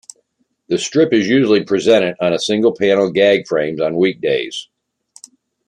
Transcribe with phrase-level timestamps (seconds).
[0.67, 4.67] The strip is usually presented in single-panel gag frames on weekdays.